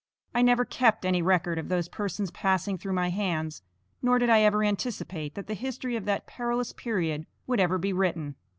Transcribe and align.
I 0.33 0.41
never 0.41 0.65
kept 0.65 1.05
any 1.05 1.21
record 1.21 1.59
of 1.59 1.69
those 1.69 1.87
persons 1.87 2.31
passing 2.31 2.75
through 2.79 2.93
my 2.93 3.11
hands, 3.11 3.61
nor 4.01 4.17
did 4.17 4.31
I 4.31 4.41
ever 4.41 4.63
anticipate 4.63 5.35
that 5.35 5.45
the 5.45 5.53
history 5.53 5.95
of 5.95 6.05
that 6.05 6.25
perilous 6.25 6.73
period 6.73 7.27
would 7.45 7.59
ever 7.59 7.77
be 7.77 7.93
written. 7.93 8.33